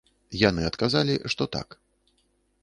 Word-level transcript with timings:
Яны 0.49 0.63
адказалі, 0.69 1.15
што, 1.35 1.43
так. 1.57 1.79